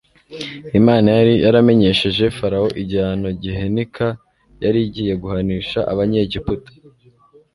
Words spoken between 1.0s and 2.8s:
yari yaramenyesheje Farawo